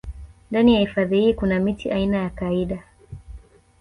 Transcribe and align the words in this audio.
Ndani 0.51 0.73
ya 0.73 0.79
hifadhi 0.79 1.21
hii 1.21 1.33
kuna 1.33 1.59
miti 1.59 1.91
aina 1.91 2.17
ya 2.17 2.29
kaida 2.29 2.83